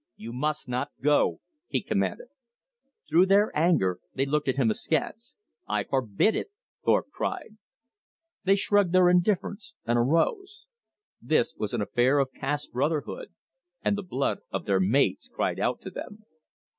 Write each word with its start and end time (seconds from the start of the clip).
"You 0.15 0.33
must 0.33 0.67
not 0.67 0.89
go," 1.03 1.41
he 1.67 1.79
commanded. 1.83 2.29
Through 3.07 3.27
their 3.27 3.55
anger 3.55 3.99
they 4.15 4.25
looked 4.25 4.47
at 4.47 4.57
him 4.57 4.71
askance. 4.71 5.37
"I 5.67 5.83
forbid 5.83 6.35
it," 6.35 6.47
Thorpe 6.83 7.11
cried. 7.11 7.57
They 8.43 8.55
shrugged 8.55 8.93
their 8.93 9.09
indifference 9.11 9.75
and 9.85 9.99
arose. 9.99 10.65
This 11.21 11.53
was 11.55 11.75
an 11.75 11.83
affair 11.83 12.17
of 12.17 12.33
caste 12.33 12.71
brotherhood; 12.71 13.27
and 13.83 13.95
the 13.95 14.01
blood 14.01 14.39
of 14.49 14.65
their 14.65 14.79
mates 14.79 15.29
cried 15.31 15.59
out 15.59 15.79
to 15.81 15.91
them. 15.91 16.23